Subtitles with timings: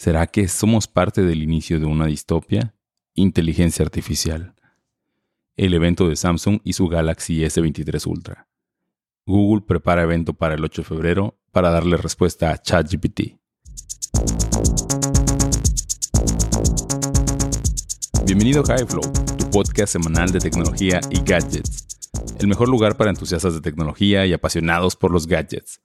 [0.00, 2.74] ¿Será que somos parte del inicio de una distopia?
[3.14, 4.54] Inteligencia artificial.
[5.58, 8.48] El evento de Samsung y su Galaxy S23 Ultra.
[9.26, 13.36] Google prepara evento para el 8 de febrero para darle respuesta a ChatGPT.
[18.24, 19.02] Bienvenido a HighFlow,
[19.36, 21.86] tu podcast semanal de tecnología y gadgets.
[22.38, 25.82] El mejor lugar para entusiastas de tecnología y apasionados por los gadgets.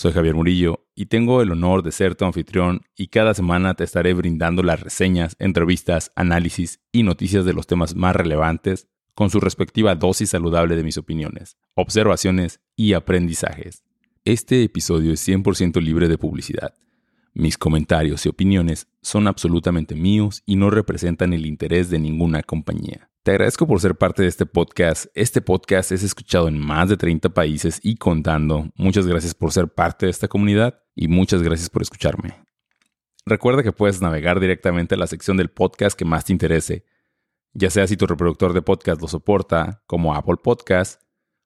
[0.00, 3.84] Soy Javier Murillo y tengo el honor de ser tu anfitrión y cada semana te
[3.84, 9.40] estaré brindando las reseñas, entrevistas, análisis y noticias de los temas más relevantes con su
[9.40, 13.84] respectiva dosis saludable de mis opiniones, observaciones y aprendizajes.
[14.24, 16.72] Este episodio es 100% libre de publicidad.
[17.34, 23.09] Mis comentarios y opiniones son absolutamente míos y no representan el interés de ninguna compañía.
[23.22, 25.08] Te agradezco por ser parte de este podcast.
[25.14, 28.70] Este podcast es escuchado en más de 30 países y contando.
[28.76, 32.42] Muchas gracias por ser parte de esta comunidad y muchas gracias por escucharme.
[33.26, 36.86] Recuerda que puedes navegar directamente a la sección del podcast que más te interese,
[37.52, 41.02] ya sea si tu reproductor de podcast lo soporta, como Apple Podcast,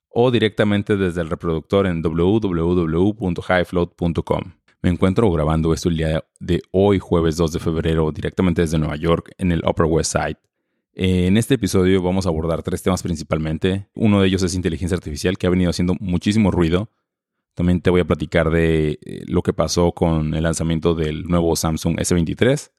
[0.09, 4.43] o directamente desde el reproductor en www.highfloat.com.
[4.81, 8.95] Me encuentro grabando esto el día de hoy, jueves 2 de febrero, directamente desde Nueva
[8.95, 10.39] York, en el Upper West Side.
[10.97, 13.89] En este episodio vamos a abordar tres temas principalmente.
[13.97, 16.89] Uno de ellos es inteligencia artificial, que ha venido haciendo muchísimo ruido.
[17.55, 21.57] También te voy a platicar de eh, lo que pasó con el lanzamiento del nuevo
[21.57, 22.71] Samsung S23.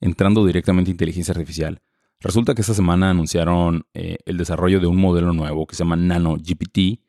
[0.00, 1.82] Entrando directamente a inteligencia artificial.
[2.18, 5.94] Resulta que esta semana anunciaron eh, el desarrollo de un modelo nuevo que se llama
[5.94, 7.00] Nano GPT,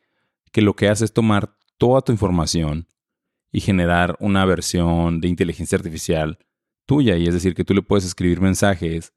[0.52, 2.86] que lo que hace es tomar toda tu información
[3.50, 6.38] y generar una versión de inteligencia artificial
[6.86, 7.16] tuya.
[7.16, 9.12] Y es decir, que tú le puedes escribir mensajes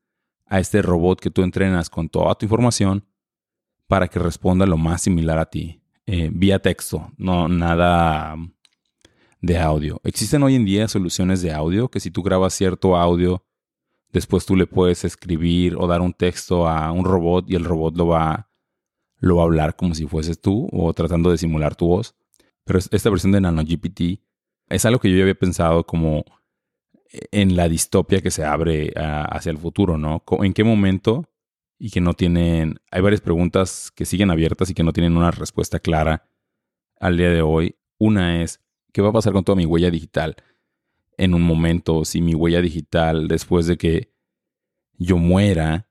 [0.52, 3.06] a este robot que tú entrenas con toda tu información
[3.88, 8.36] para que responda lo más similar a ti, eh, vía texto, no nada
[9.40, 10.02] de audio.
[10.04, 13.46] Existen hoy en día soluciones de audio que si tú grabas cierto audio,
[14.12, 17.96] después tú le puedes escribir o dar un texto a un robot y el robot
[17.96, 18.50] lo va,
[19.20, 22.14] lo va a hablar como si fueses tú o tratando de simular tu voz.
[22.66, 24.22] Pero esta versión de NanoGPT
[24.68, 26.26] es algo que yo ya había pensado como
[27.12, 30.24] en la distopia que se abre hacia el futuro, ¿no?
[30.42, 31.30] ¿En qué momento?
[31.78, 35.32] Y que no tienen, hay varias preguntas que siguen abiertas y que no tienen una
[35.32, 36.28] respuesta clara
[37.00, 37.76] al día de hoy.
[37.98, 38.62] Una es,
[38.94, 40.36] ¿qué va a pasar con toda mi huella digital
[41.18, 42.06] en un momento?
[42.06, 44.14] Si mi huella digital, después de que
[44.94, 45.90] yo muera,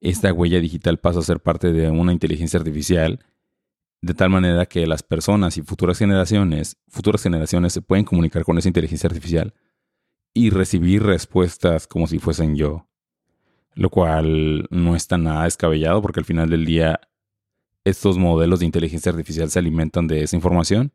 [0.00, 3.24] esta huella digital pasa a ser parte de una inteligencia artificial,
[4.02, 8.56] de tal manera que las personas y futuras generaciones, futuras generaciones se pueden comunicar con
[8.56, 9.54] esa inteligencia artificial
[10.32, 12.86] y recibir respuestas como si fuesen yo.
[13.74, 17.00] Lo cual no está nada descabellado porque al final del día
[17.84, 20.92] estos modelos de inteligencia artificial se alimentan de esa información.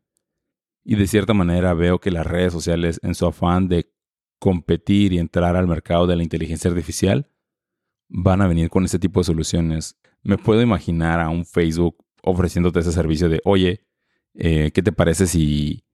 [0.84, 3.90] Y de cierta manera veo que las redes sociales en su afán de
[4.38, 7.28] competir y entrar al mercado de la inteligencia artificial
[8.08, 9.98] van a venir con ese tipo de soluciones.
[10.22, 13.86] Me puedo imaginar a un Facebook ofreciéndote ese servicio de, oye,
[14.34, 15.85] eh, ¿qué te parece si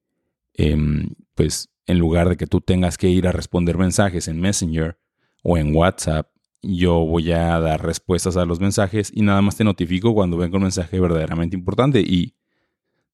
[0.55, 4.99] em, pues en lugar de que tú tengas que ir a responder mensajes en Messenger
[5.43, 6.29] o en WhatsApp,
[6.63, 10.57] yo voy a dar respuestas a los mensajes y nada más te notifico cuando venga
[10.57, 12.01] un mensaje verdaderamente importante.
[12.01, 12.37] Y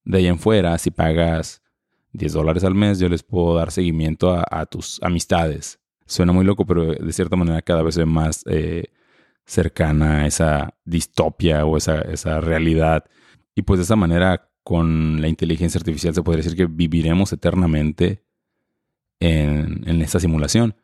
[0.03, 1.63] de ahí en fuera, si pagas
[2.13, 5.79] 10 dólares al mes, yo les puedo dar seguimiento a, tus amistades.
[6.05, 8.85] Suena muy loco, pero de cierta manera cada vez es más eh,
[9.45, 13.05] cercana a esa distopia o esa, esa realidad.
[13.55, 18.23] Y pues de esa manera, con la inteligencia artificial se podría decir que viviremos eternamente
[19.19, 20.75] en, esta simulación.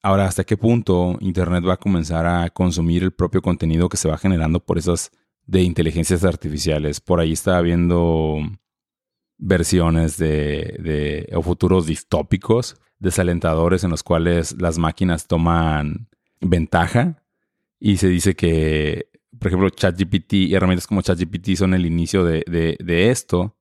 [0.00, 4.08] Ahora, ¿hasta qué punto Internet va a comenzar a consumir el propio contenido que se
[4.08, 5.10] va generando por esas
[5.44, 7.00] de inteligencias artificiales?
[7.00, 8.38] Por ahí estaba viendo
[9.38, 16.06] versiones de, de o futuros distópicos, desalentadores en los cuales las máquinas toman
[16.40, 17.24] ventaja
[17.80, 22.44] y se dice que, por ejemplo, ChatGPT y herramientas como ChatGPT son el inicio de,
[22.46, 23.56] de esto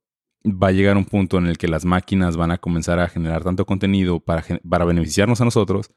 [0.46, 3.44] va a llegar un punto en el que las máquinas van a comenzar a generar
[3.44, 5.92] tanto contenido para, para beneficiarnos a nosotros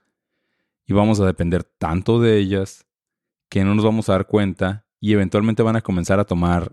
[0.86, 2.86] y vamos a depender tanto de ellas
[3.48, 6.72] que no nos vamos a dar cuenta y eventualmente van a comenzar a tomar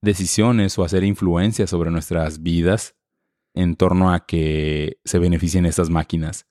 [0.00, 2.96] decisiones o hacer influencias sobre nuestras vidas
[3.54, 6.46] en torno a que se beneficien estas máquinas.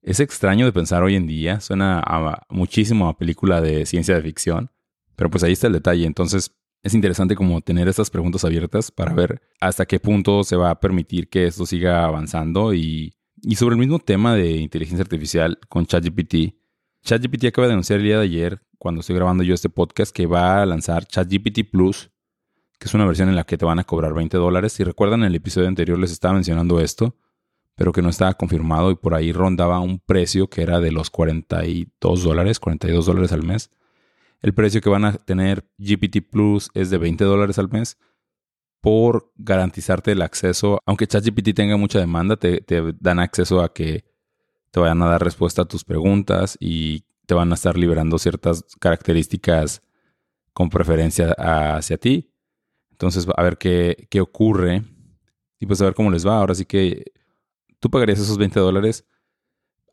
[0.00, 2.02] Es extraño de pensar hoy en día, suena
[2.48, 4.70] muchísimo a película de ciencia de ficción,
[5.18, 6.06] pero pues ahí está el detalle.
[6.06, 6.54] Entonces,
[6.84, 10.78] es interesante como tener estas preguntas abiertas para ver hasta qué punto se va a
[10.78, 13.16] permitir que esto siga avanzando y,
[13.56, 16.54] sobre el mismo tema de inteligencia artificial con ChatGPT.
[17.02, 20.26] ChatGPT acaba de anunciar el día de ayer, cuando estoy grabando yo este podcast, que
[20.26, 22.12] va a lanzar ChatGPT Plus,
[22.78, 24.72] que es una versión en la que te van a cobrar 20 dólares.
[24.72, 27.16] Si recuerdan, en el episodio anterior les estaba mencionando esto,
[27.74, 31.10] pero que no estaba confirmado y por ahí rondaba un precio que era de los
[31.10, 33.72] 42 dólares, 42 dólares al mes.
[34.40, 37.98] El precio que van a tener GPT Plus es de 20 dólares al mes
[38.80, 40.80] por garantizarte el acceso.
[40.86, 42.62] Aunque ChatGPT tenga mucha demanda, te,
[43.00, 44.04] dan acceso a que
[44.70, 48.64] te vayan a dar respuesta a tus preguntas y te van a estar liberando ciertas
[48.78, 49.82] características
[50.52, 52.32] con preferencia hacia ti.
[52.90, 54.82] Entonces, a ver qué, qué ocurre
[55.58, 56.38] y pues a ver cómo les va.
[56.38, 57.12] Ahora sí que
[57.80, 59.04] tú pagarías esos 20 dólares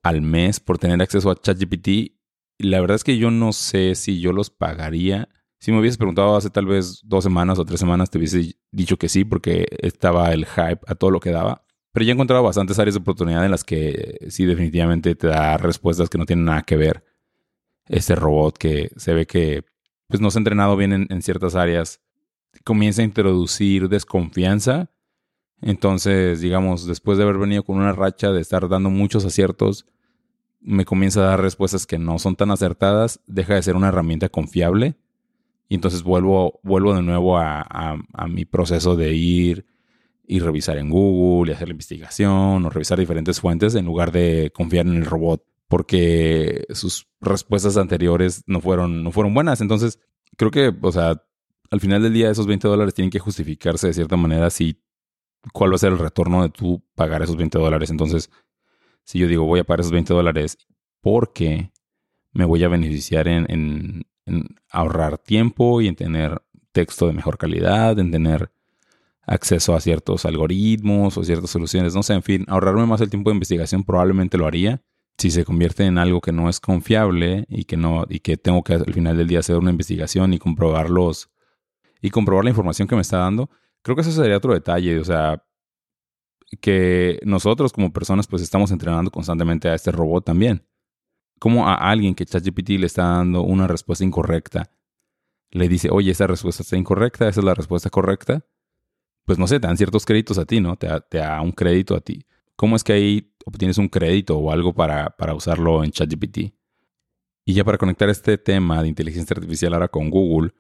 [0.03, 2.13] al mes por tener acceso a ChatGPT.
[2.57, 5.30] La verdad es que yo no sé si yo los pagaría.
[5.60, 8.98] Si me hubieses preguntado hace tal vez dos semanas o tres semanas, te hubiese dicho
[8.98, 11.66] que sí, porque estaba el hype a todo lo que daba.
[11.92, 15.57] Pero ya he encontrado bastantes áreas de oportunidad en las que sí definitivamente te da
[15.57, 17.04] respuestas que no tienen nada que ver.
[17.88, 19.63] Este robot que se ve que
[20.07, 22.02] pues no se ha entrenado bien en, en ciertas áreas,
[22.63, 24.92] comienza a introducir desconfianza
[25.62, 29.86] entonces, digamos, después de haber venido con una racha de estar dando muchos aciertos,
[30.65, 34.29] me comienza a dar respuestas que no son tan acertadas, deja de ser una herramienta
[34.29, 34.95] confiable.
[35.69, 37.97] Y entonces vuelvo, vuelvo de nuevo a,
[38.27, 39.67] mi proceso de ir
[40.27, 44.51] y revisar en Google y hacer la investigación o revisar diferentes fuentes en lugar de
[44.53, 49.61] confiar en el robot porque sus respuestas anteriores no fueron, no fueron buenas.
[49.61, 50.00] Entonces,
[50.35, 51.23] creo que, o sea,
[51.69, 54.81] al final del día esos 20 dólares tienen que justificarse de cierta manera si
[55.53, 57.91] cuál va a ser el retorno de tú pagar esos 20 dólares.
[57.91, 58.31] Entonces,
[59.06, 60.57] si yo digo voy a pagar esos 20 dólares
[61.00, 61.72] porque
[62.34, 64.06] me voy a beneficiar en,
[64.69, 66.42] ahorrar tiempo y en tener
[66.74, 68.52] texto de mejor calidad, en tener
[69.22, 73.30] acceso a ciertos algoritmos o ciertas soluciones, no sé, en fin, ahorrarme más el tiempo
[73.30, 74.81] de investigación probablemente lo haría.
[75.18, 78.63] Si se convierte en algo que no es confiable y que no y que tengo
[78.63, 81.30] que al final del día hacer una investigación y comprobarlos
[82.02, 83.50] y comprobar la información que me está dando,
[83.86, 85.44] Creo que eso sería otro detalle, o sea,
[86.62, 90.65] que nosotros como personas pues estamos entrenando constantemente a este robot también.
[91.39, 94.71] Como a alguien que ChatGPT le está dando una respuesta incorrecta,
[95.51, 98.45] le dice, oye, esa respuesta está incorrecta, esa es la respuesta correcta,
[99.25, 100.77] pues no sé, te dan ciertos créditos a ti, ¿no?
[100.77, 102.25] Te, da un crédito a ti.
[102.56, 106.53] ¿Cómo es que ahí obtienes un crédito o algo para, para usarlo en ChatGPT?
[107.45, 110.53] Y ya para conectar este tema de inteligencia artificial ahora con Google,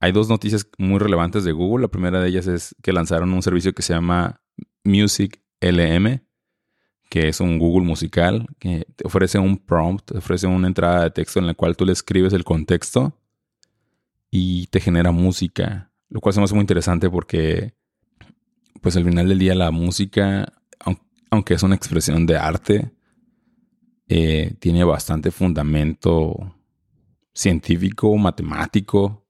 [0.00, 1.82] hay dos noticias muy relevantes de Google.
[1.82, 4.40] La primera de ellas es que lanzaron un servicio que se llama
[4.84, 6.22] Music LM,
[7.08, 11.10] que es un Google musical que te ofrece un prompt, te ofrece una entrada de
[11.10, 13.18] texto en la cual tú le escribes el contexto
[14.30, 17.74] y te genera música, lo cual se me hace muy interesante porque
[18.80, 20.52] pues al final del día la música,
[21.30, 22.92] aunque es una expresión de arte,
[24.08, 26.54] eh, tiene bastante fundamento
[27.34, 29.26] científico, matemático,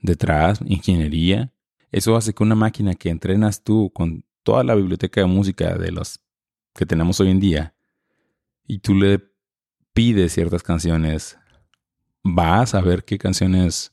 [0.00, 1.52] detrás, ingeniería.
[1.90, 5.92] Eso hace que una máquina que entrenas tú con toda la biblioteca de música de
[5.92, 6.20] los
[6.74, 7.74] que tenemos hoy en día
[8.66, 9.20] y tú le
[9.92, 11.38] pides ciertas canciones,
[12.24, 13.92] va a saber qué canciones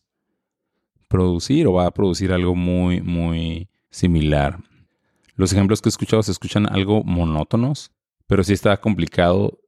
[1.07, 4.59] producir o va a producir algo muy, muy similar.
[5.35, 7.91] Los ejemplos que he escuchado se escuchan algo monótonos,
[8.27, 9.59] pero sí está complicado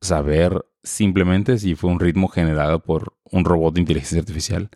[0.00, 4.70] saber simplemente si fue un ritmo generado por un robot de inteligencia artificial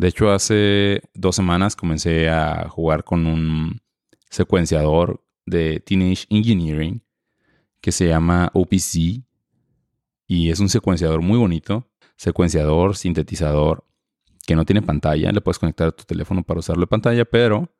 [0.00, 3.82] de hecho, hace dos semanas comencé a jugar con un
[4.30, 7.02] secuenciador de Teenage Engineering
[7.80, 9.24] que se llama OPC
[10.26, 13.84] y es un secuenciador muy bonito, secuenciador, sintetizador,
[14.46, 17.74] que no tiene pantalla, le puedes conectar a tu teléfono para usarlo de pantalla, pero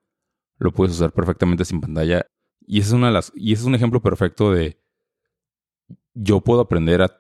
[0.59, 2.27] lo puedes usar perfectamente sin pantalla.
[2.67, 4.81] Y ese es, una de las, y ese es un ejemplo perfecto de
[6.15, 7.17] yo puedo aprender a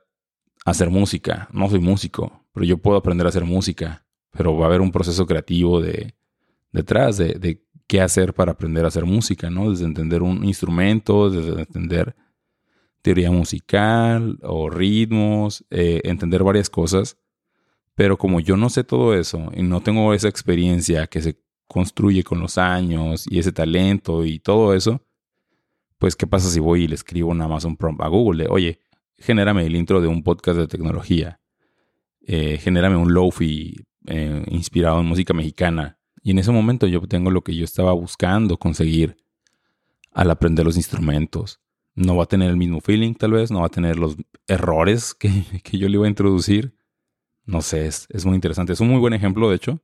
[0.65, 4.05] hacer música, no soy músico, pero yo puedo aprender a hacer música.
[4.33, 6.15] Pero va a haber un proceso creativo de,
[6.73, 9.69] detrás de, qué hacer para aprender a hacer música, ¿no?
[9.69, 12.15] Desde entender un instrumento, desde entender
[13.03, 17.19] teoría musical o ritmos, eh, entender varias cosas.
[17.97, 22.23] Pero como yo no sé todo eso y no tengo esa experiencia que se construye
[22.23, 25.05] con los años y ese talento y todo eso,
[25.99, 28.79] pues ¿qué pasa si voy y le escribo nada más un prompt a Google oye,
[29.19, 31.41] genérame el intro de un podcast de tecnología,
[32.25, 36.00] eh, genérame un lofi eh, inspirado en música mexicana.
[36.23, 39.17] Y en ese momento yo tengo lo que yo estaba buscando conseguir
[40.13, 41.61] al aprender los instrumentos.
[41.95, 45.15] No va a tener el mismo feeling tal vez, no va a tener los errores
[45.15, 45.31] que,
[45.73, 46.75] yo le iba a introducir.
[47.45, 48.73] No sé, es, muy interesante.
[48.73, 49.81] Es un muy buen ejemplo, de hecho.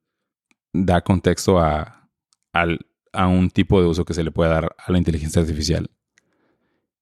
[0.72, 2.08] Da contexto a,
[2.52, 5.90] a un tipo de uso que se le puede dar a la inteligencia artificial,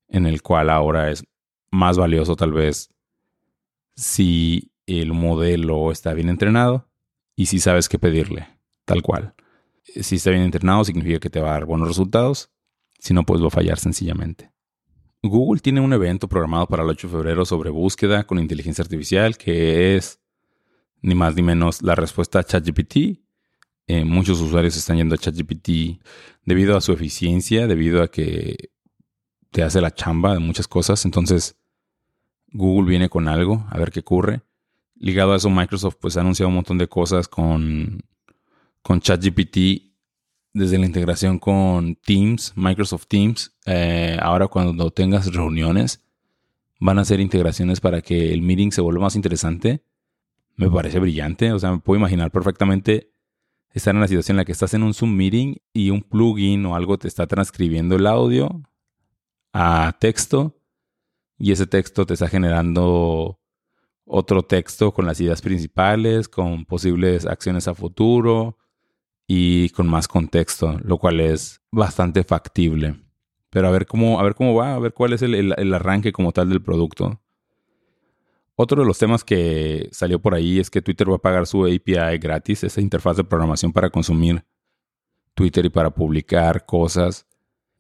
[0.09, 1.25] en el cual ahora es
[1.71, 2.95] más valioso tal vez
[3.97, 6.89] si el modelo está bien entrenado
[7.37, 8.47] y si sabes qué pedirle,
[8.85, 9.35] tal cual.
[9.85, 12.51] Si está bien entrenado significa que te va a dar buenos resultados,
[12.99, 14.51] si no, pues va a fallar sencillamente.
[15.23, 19.39] Google tiene un evento programado para el 8 de febrero sobre búsqueda con inteligencia artificial
[19.39, 20.21] que es
[21.01, 23.21] ni más ni menos la respuesta a ChatGPT.
[23.87, 26.01] Eh, muchos usuarios están yendo a ChatGPT
[26.45, 28.71] debido a su eficiencia, debido a que
[29.51, 31.05] te hace la chamba de muchas cosas.
[31.05, 31.57] Entonces,
[32.53, 34.43] Google viene con algo, a ver qué ocurre.
[34.95, 38.01] Ligado a eso, Microsoft pues ha anunciado un montón de cosas con,
[38.85, 39.95] con ChatGPT
[40.53, 43.57] desde la integración con Teams, Microsoft Teams.
[43.65, 46.05] Eh, ahora cuando tengas reuniones,
[46.79, 49.83] van a hacer integraciones para que el meeting se vuelva más interesante.
[50.57, 53.11] Me parece brillante, o sea, me puedo imaginar perfectamente
[53.71, 56.65] estar en la situación en la que estás en un Zoom meeting y un plugin
[56.67, 58.63] o algo te está transcribiendo el audio
[59.53, 60.61] a texto
[61.39, 63.41] y ese texto te está generando
[64.05, 68.59] otro texto con las ideas principales, con posibles acciones a futuro
[69.27, 72.97] y con más contexto, lo cual es bastante factible.
[73.51, 76.33] Pero a ver cómo, a ver cómo va, a ver cuál es el, arranque como
[76.33, 77.21] tal del producto.
[78.57, 81.65] Otro de los temas que salió por ahí es que Twitter va a pagar su
[81.65, 84.45] API gratis, esa interfaz de programación para consumir
[85.35, 87.27] Twitter y para publicar cosas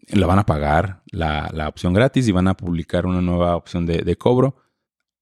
[0.09, 4.17] la van a pagar la, opción gratis y van a publicar una nueva opción de,
[4.17, 4.57] cobro.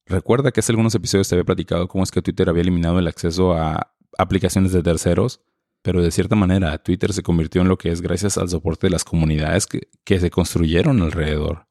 [0.06, 3.06] Recuerda que hace algunos episodios te había platicado cómo es que Twitter había eliminado el
[3.06, 5.40] acceso a aplicaciones de terceros,
[5.82, 8.92] pero de cierta manera Twitter se convirtió en lo que es gracias al soporte de
[8.92, 11.66] las comunidades que, se construyeron alrededor.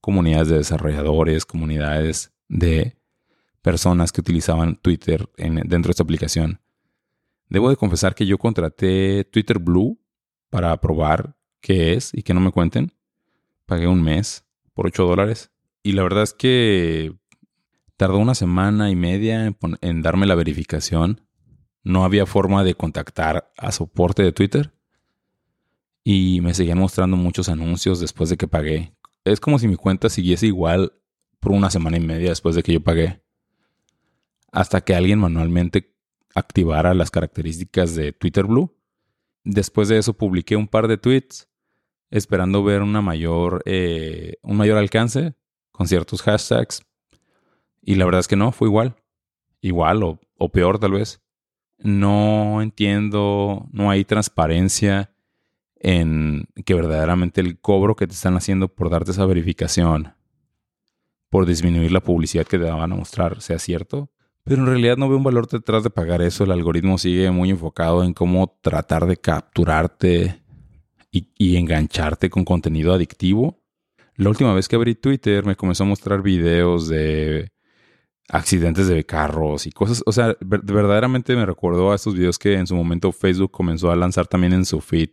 [0.00, 2.96] Comunidades de desarrolladores, comunidades de
[3.62, 6.60] personas que utilizaban Twitter dentro de esta aplicación.
[7.48, 9.98] Debo de confesar que yo contraté Twitter Blue
[10.50, 12.92] para probar qué es y que no me cuenten.
[13.66, 15.50] Pagué un mes por 8 dólares.
[15.82, 17.14] Y la verdad es que
[17.96, 21.20] tardó una semana y media en, darme la verificación.
[21.84, 24.74] No había forma de contactar a soporte de Twitter.
[26.02, 28.94] Y me seguían mostrando muchos anuncios después de que pagué.
[29.24, 30.92] Es como si mi cuenta siguiese igual
[31.40, 33.22] por una semana y media después de que yo pagué.
[34.50, 35.94] Hasta que alguien manualmente
[36.34, 38.74] activara las características de Twitter Blue.
[39.44, 41.48] Después de eso publiqué un par de tweets
[42.10, 45.34] esperando ver una mayor, eh, un mayor alcance
[45.72, 46.82] con ciertos hashtags.
[47.82, 48.96] Y la verdad es que no, fue igual.
[49.60, 51.23] Igual o, o peor tal vez.
[51.84, 55.12] No entiendo, no hay transparencia
[55.76, 60.14] en que verdaderamente el cobro que te están haciendo por darte esa verificación,
[61.28, 64.10] por disminuir la publicidad que te van a mostrar, sea cierto.
[64.44, 66.44] Pero en realidad no veo un valor detrás de pagar eso.
[66.44, 70.42] El algoritmo sigue muy enfocado en cómo tratar de capturarte
[71.10, 73.62] y, engancharte con contenido adictivo.
[74.16, 77.50] La última vez que abrí Twitter me comenzó a mostrar videos de
[78.28, 80.02] accidentes de carros y cosas.
[80.06, 83.96] O sea, verdaderamente me recordó a estos videos que en su momento Facebook comenzó a
[83.96, 85.10] lanzar también en su feed,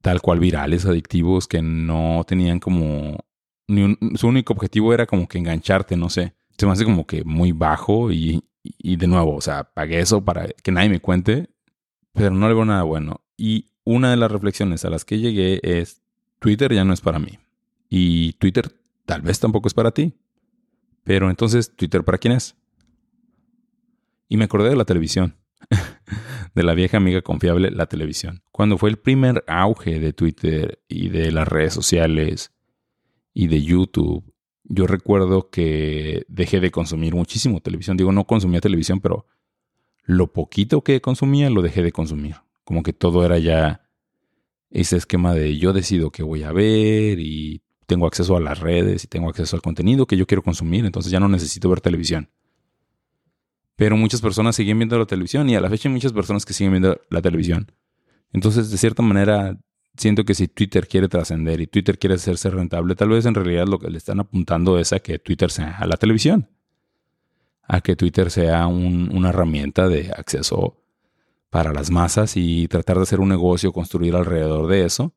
[0.00, 3.24] tal cual virales, adictivos, que no tenían como.
[3.68, 6.34] Ni su único objetivo era como que engancharte, no sé.
[6.58, 10.24] Se me hace como que muy bajo y, y de nuevo, o sea, pagué eso
[10.24, 11.48] para que nadie me cuente,
[12.12, 13.22] pero no le veo nada bueno.
[13.36, 16.02] Y una de las reflexiones a las que llegué es,
[16.38, 17.38] Twitter ya no es para mí.
[17.88, 18.70] Y Twitter
[19.06, 20.14] tal vez tampoco es para ti.
[21.04, 22.56] Pero entonces, ¿Twitter para quién es?
[24.28, 25.36] Y me acordé de la televisión.
[26.54, 28.42] de la vieja amiga confiable, la televisión.
[28.50, 32.52] Cuando fue el primer auge de Twitter y de las redes sociales
[33.32, 34.32] y de YouTube,
[34.64, 37.96] yo recuerdo que dejé de consumir muchísimo televisión.
[37.96, 39.26] Digo, no consumía televisión, pero
[40.04, 42.36] lo poquito que consumía lo dejé de consumir.
[42.64, 43.88] Como que todo era ya
[44.70, 49.04] ese esquema de yo decido qué voy a ver y tengo acceso a las redes
[49.04, 52.30] y tengo acceso al contenido que yo quiero consumir, entonces ya no necesito ver televisión.
[53.76, 56.52] Pero muchas personas siguen viendo la televisión y a la fecha hay muchas personas que
[56.52, 57.72] siguen viendo la televisión.
[58.32, 59.58] Entonces, de cierta manera,
[59.96, 63.66] siento que si Twitter quiere trascender y Twitter quiere hacerse rentable, tal vez en realidad
[63.66, 66.48] lo que le están apuntando es a que Twitter sea a la televisión.
[67.66, 70.78] A que Twitter sea una herramienta de acceso
[71.50, 75.14] para las masas y tratar de hacer un negocio, construir alrededor de eso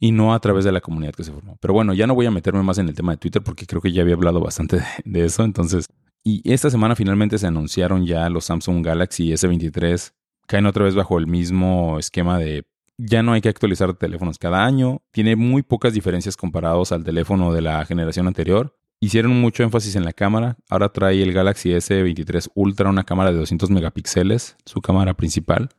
[0.00, 1.58] y no a través de la comunidad que se formó.
[1.60, 3.82] Pero bueno, ya no voy a meterme más en el tema de Twitter porque creo
[3.82, 5.44] que ya había hablado bastante de, eso.
[5.44, 5.86] Entonces,
[6.24, 10.12] y esta semana finalmente se anunciaron ya los Samsung Galaxy S23.
[10.46, 12.64] Caen otra vez bajo el mismo esquema de
[12.96, 15.02] ya no hay que actualizar teléfonos cada año.
[15.10, 18.74] Tiene muy pocas diferencias comparados al teléfono de la generación anterior.
[19.00, 20.56] Hicieron mucho énfasis en la cámara.
[20.68, 25.70] Ahora trae el Galaxy S23 Ultra una cámara de 200 megapíxeles, su cámara principal.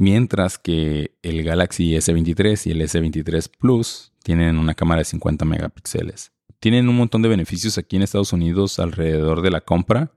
[0.00, 6.30] Mientras que el Galaxy S23 y el S23 Plus tienen una cámara de 50 megapíxeles.
[6.60, 10.12] Tienen un montón de beneficios aquí en Estados Unidos alrededor de la compra.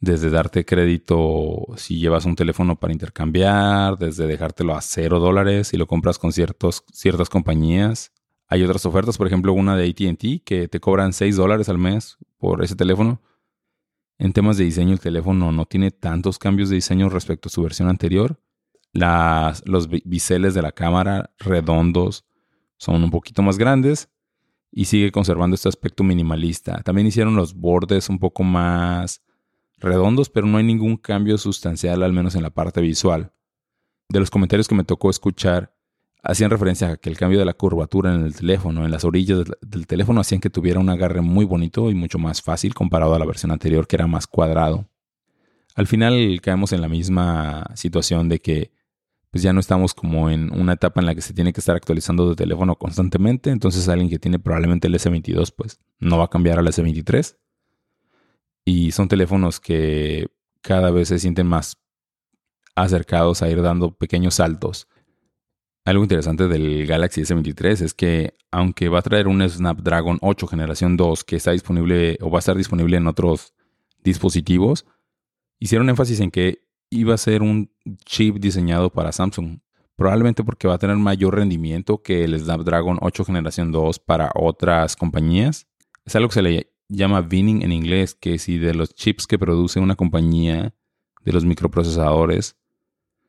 [0.00, 5.76] Desde darte crédito si llevas un teléfono para intercambiar, desde dejártelo a cero dólares si
[5.76, 8.10] lo compras con ciertos, ciertas compañías,
[8.48, 12.16] Hay otras ofertas, por ejemplo, una de ATT que te cobran 6 dólares al mes
[12.38, 13.22] por ese teléfono.
[14.18, 17.62] En temas de diseño, el teléfono no tiene tantos cambios de diseño respecto a su
[17.62, 18.40] versión anterior.
[18.96, 22.24] Las, los biseles de la cámara redondos
[22.78, 24.08] son un poquito más grandes
[24.70, 26.82] y sigue conservando este aspecto minimalista.
[26.82, 29.22] También hicieron los bordes un poco más
[29.78, 33.32] redondos, pero no hay ningún cambio sustancial, al menos en la parte visual.
[34.08, 35.74] De los comentarios que me tocó escuchar,
[36.22, 39.44] hacían referencia a que el cambio de la curvatura en el teléfono, en las orillas
[39.62, 43.18] del, teléfono, hacían que tuviera un agarre muy bonito y mucho más fácil comparado a
[43.18, 44.88] la versión anterior que era más cuadrado.
[45.74, 48.75] Al final caemos en la misma situación de que
[49.36, 51.76] pues ya no estamos como en una etapa en la que se tiene que estar
[51.76, 56.30] actualizando de teléfono constantemente, entonces alguien que tiene probablemente el S22 pues no va a
[56.30, 57.36] cambiar al S23.
[58.64, 60.28] Y son teléfonos que
[60.60, 61.76] cada vez se sienten más
[62.74, 64.88] acercados a ir dando pequeños saltos
[65.86, 70.96] algo interesante del Galaxy S23 es que aunque va a traer un Snapdragon 8 generación
[70.96, 73.54] 2 que está disponible o va a estar disponible en otros
[74.02, 74.84] dispositivos,
[75.60, 76.65] hicieron énfasis en que
[76.96, 77.70] iba a ser un
[78.04, 79.58] chip diseñado para Samsung,
[79.96, 84.96] probablemente porque va a tener mayor rendimiento que el Snapdragon 8 generación 2 para otras
[84.96, 85.66] compañías.
[86.04, 89.38] Es algo que se le llama binning en inglés, que si de los chips que
[89.38, 90.74] produce una compañía,
[91.24, 92.56] de los microprocesadores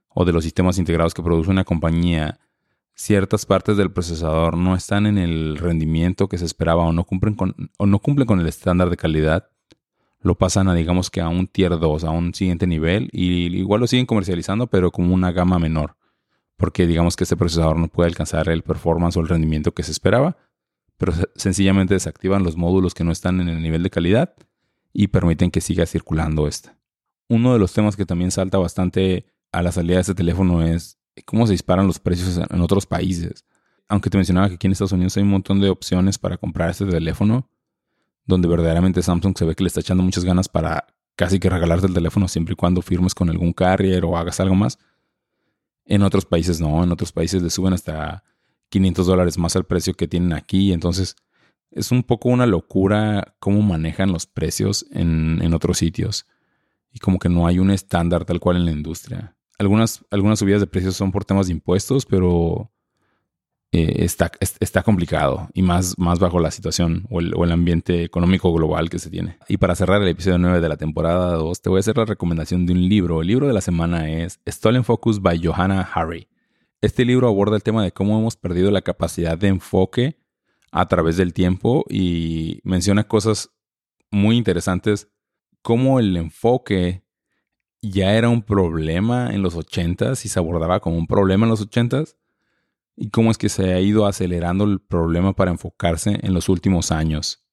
[0.09, 2.39] o de los sistemas integrados que produce una compañía,
[2.93, 7.36] ciertas partes del procesador no están en el rendimiento que se esperaba o no cumplen
[7.36, 9.50] con, o no cumplen con el estándar de calidad,
[10.19, 13.81] lo pasan a digamos que a un tier 2, a un siguiente nivel y igual
[13.81, 15.95] lo siguen comercializando pero como una gama menor,
[16.55, 19.91] porque digamos que este procesador no puede alcanzar el performance o el rendimiento que se
[19.91, 20.38] esperaba,
[20.97, 24.33] pero sencillamente desactivan los módulos que no están en el nivel de calidad
[24.93, 26.71] y permiten que siga circulando este.
[27.29, 30.97] Uno de los temas que también salta bastante a la salida de este teléfono es
[31.25, 33.45] cómo se disparan los precios en otros países.
[33.88, 36.69] Aunque te mencionaba que aquí en Estados Unidos hay un montón de opciones para comprar
[36.69, 37.50] este teléfono,
[38.27, 41.88] donde verdaderamente Samsung se ve que le está echando muchas ganas para casi que regalarte
[41.88, 44.77] el teléfono siempre y cuando firmes con algún carrier o hagas algo más.
[45.85, 48.24] En otros países no, en otros países le suben hasta
[48.70, 50.74] 500 dólares más al precio que tienen aquí.
[50.74, 51.16] Entonces
[51.72, 56.27] es un poco una locura cómo manejan los precios en, en otros sitios.
[56.92, 59.35] Y como que no hay un estándar tal cual en la industria.
[59.57, 62.72] Algunas, algunas subidas de precios son por temas de impuestos, pero
[63.77, 68.90] eh, está, está complicado y más, más bajo la situación o el, ambiente económico global
[68.90, 69.37] que se tiene.
[69.48, 72.05] Y para cerrar el episodio 9 de la temporada 2, te voy a hacer la
[72.05, 73.22] recomendación de un libro.
[73.22, 76.27] El libro de la semana es Stolen Focus by Johanna Harry.
[76.81, 80.18] Este libro aborda el tema de cómo hemos perdido la capacidad de enfoque
[80.72, 83.51] a través del tiempo y menciona cosas
[84.11, 85.09] muy interesantes
[85.61, 87.03] como el enfoque
[87.81, 91.70] ya era un problema en los 80s y se abordaba como un problema en los
[91.70, 92.16] 80s
[92.98, 96.92] y cómo es que se ha ido acelerando el problema para enfocarse en los últimos
[96.92, 97.46] años.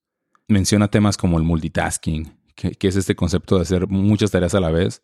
[0.47, 4.71] Menciona temas como el multitasking, que, es este concepto de hacer muchas tareas a la
[4.71, 5.03] vez.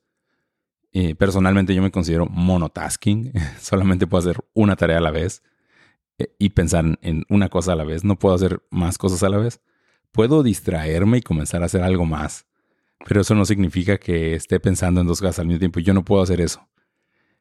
[0.94, 5.44] Eh, personalmente yo me considero monotasking, solamente puedo hacer una tarea a la vez
[6.18, 9.30] eh, y pensar en una cosa a la vez, no puedo hacer más cosas a
[9.30, 9.62] la vez.
[10.12, 12.48] Puedo distraerme y comenzar a hacer algo más,
[13.06, 15.80] pero eso no significa que esté pensando en dos cosas al mismo tiempo.
[15.80, 16.68] Yo no puedo hacer eso.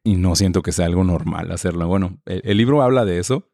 [0.03, 1.87] Y no siento que sea algo normal hacerlo.
[1.87, 3.51] Bueno, el, libro habla de eso.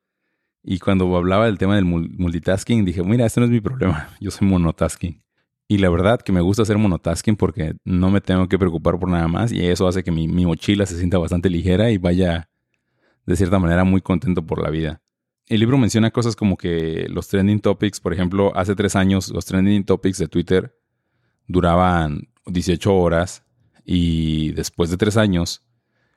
[0.62, 4.08] Y cuando hablaba del tema del multitasking, dije, mira, este no es mi problema.
[4.20, 5.22] Yo soy monotasking.
[5.68, 9.08] Y la verdad que me gusta hacer monotasking porque no me tengo que preocupar por
[9.08, 9.52] nada más.
[9.52, 12.48] Y eso hace que mi, mi mochila se sienta bastante ligera y vaya,
[13.26, 15.02] de cierta manera, muy contento por la vida.
[15.46, 19.44] El libro menciona cosas como que los trending topics, por ejemplo, hace tres años, los
[19.44, 20.76] trending topics de Twitter
[21.46, 23.44] duraban 18 horas
[23.84, 25.64] y después de tres años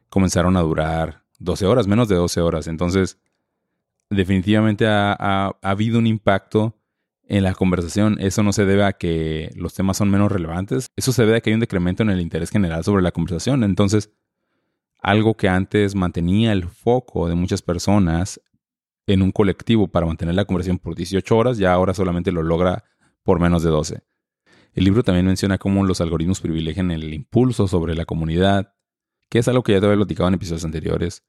[0.09, 2.67] comenzaron a durar 12 horas, menos de 12 horas.
[2.67, 3.19] Entonces,
[4.09, 6.75] definitivamente ha, habido un impacto
[7.23, 8.17] en la conversación.
[8.19, 10.87] Eso no se debe a que los temas son menos relevantes.
[10.95, 13.63] Eso se debe a que hay un decremento en el interés general sobre la conversación.
[13.63, 14.11] Entonces,
[15.01, 18.41] algo que antes mantenía el foco de muchas personas
[19.07, 22.83] en un colectivo para mantener la conversación por 18 horas, ya ahora solamente lo logra
[23.23, 24.01] por menos de 12.
[24.73, 28.73] El libro también menciona cómo los algoritmos privilegian el impulso sobre la comunidad,
[29.29, 31.23] que es algo que ya te había platicado en episodios anteriores.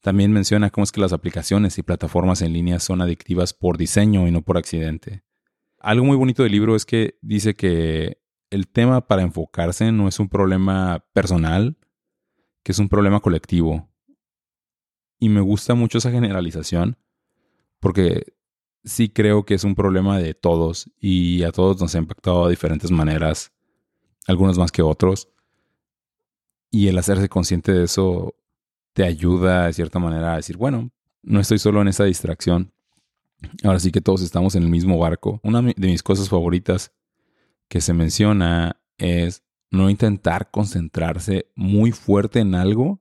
[0.00, 4.28] También menciona cómo es que las aplicaciones y plataformas en línea son adictivas por diseño
[4.28, 5.24] y no por accidente.
[5.78, 8.18] Algo muy bonito del libro es que dice que
[8.50, 11.76] el tema para enfocarse no es un problema personal,
[12.62, 13.88] que es un problema colectivo.
[15.18, 16.98] Y me gusta mucho esa generalización,
[17.80, 18.34] porque
[18.84, 22.50] sí creo que es un problema de todos y a todos nos ha impactado de
[22.50, 23.52] diferentes maneras,
[24.26, 25.33] algunos más que otros.
[26.74, 28.34] Y el hacerse consciente de eso
[28.94, 30.90] te ayuda de cierta manera a decir, bueno,
[31.22, 32.72] no estoy solo en esa distracción.
[33.62, 35.38] Ahora sí que todos estamos en el mismo barco.
[35.44, 36.90] Una de mis cosas favoritas
[37.68, 43.00] que se menciona es no intentar concentrarse muy fuerte en algo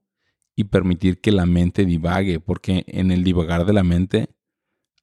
[0.56, 4.30] y permitir que la mente divague, porque en el divagar de la mente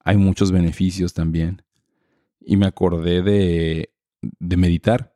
[0.04, 1.64] hay muchos beneficios también.
[2.38, 5.12] Y me acordé de, de meditar.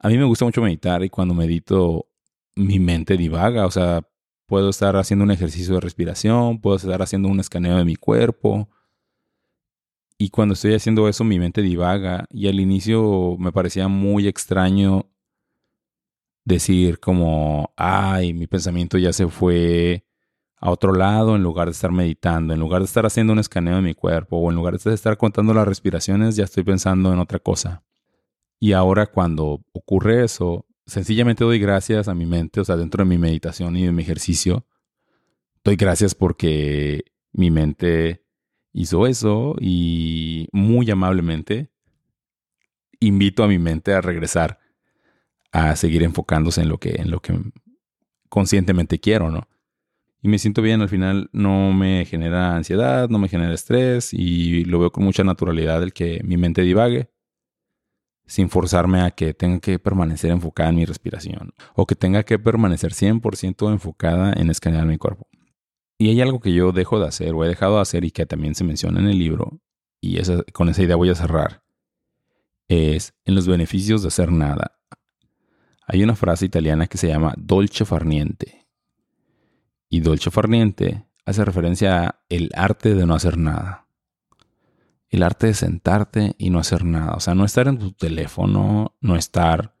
[0.00, 2.07] A mí me gusta mucho meditar y cuando medito
[2.58, 4.02] mi mente divaga, o sea,
[4.46, 8.68] puedo estar haciendo un ejercicio de respiración, puedo estar haciendo un escaneo de mi cuerpo.
[10.18, 12.26] Y cuando estoy haciendo eso, mi mente divaga.
[12.30, 15.06] Y al inicio me parecía muy extraño
[16.44, 20.04] decir como, ay, mi pensamiento ya se fue
[20.56, 23.76] a otro lado en lugar de estar meditando, en lugar de estar haciendo un escaneo
[23.76, 27.20] de mi cuerpo o en lugar de estar contando las respiraciones, ya estoy pensando en
[27.20, 27.84] otra cosa.
[28.58, 33.08] Y ahora cuando ocurre eso, sencillamente doy gracias a mi mente, o sea, dentro de
[33.08, 34.66] mi meditación y de mi ejercicio,
[35.62, 38.24] doy gracias porque mi mente
[38.72, 41.70] hizo eso y muy amablemente
[43.00, 44.58] invito a mi mente a regresar
[45.52, 47.38] a seguir enfocándose en lo que, en lo que
[48.28, 49.48] conscientemente quiero, ¿no?
[50.20, 54.64] Y me siento bien, al final no me genera ansiedad, no me genera estrés y
[54.64, 57.10] lo veo con mucha naturalidad el que mi mente divague
[58.28, 62.38] sin forzarme a que tenga que permanecer enfocada en mi respiración o que tenga que
[62.38, 65.26] permanecer 100% enfocada en escanear mi cuerpo.
[65.98, 68.26] Y hay algo que yo dejo de hacer o he dejado de hacer y que
[68.26, 69.60] también se menciona en el libro,
[70.00, 70.20] y
[70.52, 71.64] con esa idea voy a cerrar,
[72.68, 74.78] es en los beneficios de hacer nada.
[75.86, 78.66] Hay una frase italiana que se llama dolce farniente.
[79.88, 83.87] Y dolce farniente hace referencia a el arte de no hacer nada.
[85.08, 87.14] El arte de sentarte y no hacer nada.
[87.14, 89.74] O sea, no estar en tu teléfono, no estar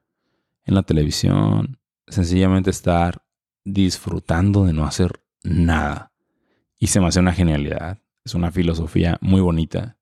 [0.64, 3.22] en la televisión, sencillamente estar
[3.64, 6.12] disfrutando de no hacer nada.
[6.78, 7.98] Y se me hace una genialidad.
[8.24, 9.96] Es una filosofía muy bonita.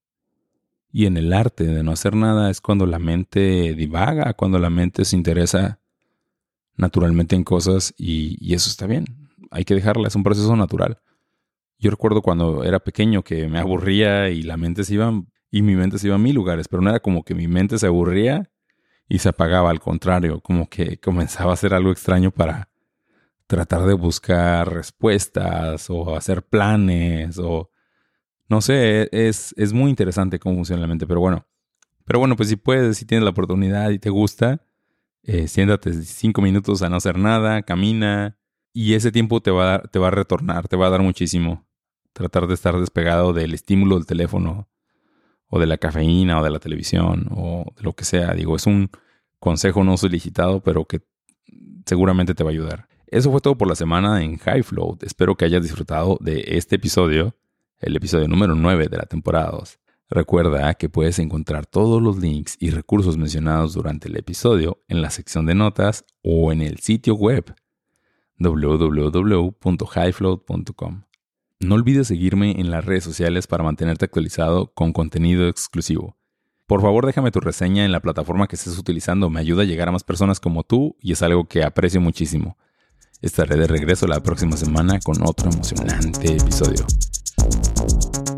[0.92, 4.70] Y en el arte de no hacer nada es cuando la mente divaga, cuando la
[4.70, 5.80] mente se interesa
[6.76, 9.04] naturalmente en cosas y, eso está bien.
[9.50, 10.98] Hay que dejarla, es un proceso natural.
[11.78, 15.12] Yo recuerdo cuando era pequeño que me aburría y la mente se iba
[15.50, 17.78] y mi mente se iba a mil lugares, pero no era como que mi mente
[17.78, 18.50] se aburría
[19.08, 22.70] y se apagaba, al contrario, como que comenzaba a hacer algo extraño para
[23.46, 27.70] tratar de buscar respuestas o hacer planes o
[28.48, 31.46] no sé, es, es muy interesante cómo funciona la mente, pero bueno.
[32.04, 34.62] Pero bueno, pues si puedes, si tienes la oportunidad y te gusta,
[35.24, 38.38] eh, siéntate cinco minutos a no hacer nada, camina
[38.72, 41.65] y ese tiempo te va, a te va a retornar, te va a dar muchísimo.
[42.16, 44.70] Tratar de estar despegado del estímulo del teléfono
[45.48, 48.32] o de la cafeína o de la televisión o de lo que sea.
[48.32, 48.88] Digo, es un
[49.38, 51.02] consejo no solicitado, pero que
[51.84, 52.88] seguramente te va a ayudar.
[53.06, 55.02] Eso fue todo por la semana en High Float.
[55.02, 57.36] Espero que hayas disfrutado de este episodio,
[57.80, 59.78] el episodio número 9 de la temporada 2.
[60.08, 65.10] Recuerda que puedes encontrar todos los links y recursos mencionados durante el episodio en la
[65.10, 67.54] sección de notas o en el sitio web
[68.38, 71.02] www.highfloat.com.
[71.58, 76.16] No olvides seguirme en las redes sociales para mantenerte actualizado con contenido exclusivo.
[76.66, 79.88] Por favor, déjame tu reseña en la plataforma que estés utilizando, me ayuda a llegar
[79.88, 82.58] a más personas como tú y es algo que aprecio muchísimo.
[83.22, 86.84] Estaré de regreso la próxima semana con otro emocionante episodio.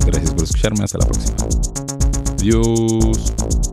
[0.06, 0.84] Gracias por escucharme.
[0.84, 1.36] Hasta la próxima.
[2.38, 3.67] Adiós.